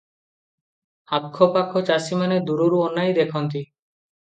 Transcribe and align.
ଆଖ 1.17 1.49
ପାଖ 1.59 1.85
ଚାଷିମାନେ 1.91 2.41
ଦୂରରୁ 2.49 2.83
ଅନାଇ 2.89 3.17
ଦେଖନ୍ତି 3.21 3.65